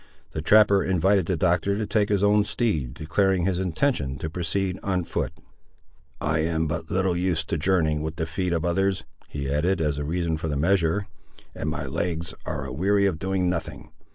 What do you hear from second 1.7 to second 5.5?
to take his own steed, declaring his intention to proceed on foot.